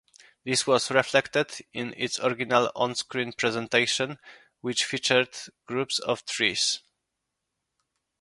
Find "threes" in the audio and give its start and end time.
6.21-6.79